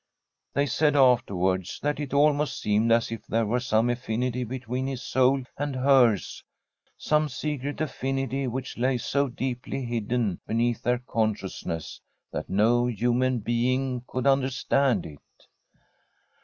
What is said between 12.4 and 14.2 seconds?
no human being